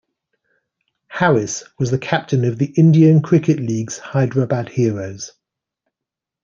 Harris 1.09 1.63
was 1.77 1.91
the 1.91 1.99
captain 1.99 2.43
of 2.45 2.57
the 2.57 2.71
Indian 2.75 3.21
Cricket 3.21 3.59
League's 3.59 3.99
Hyderabad 3.99 4.67
Heroes. 4.69 5.33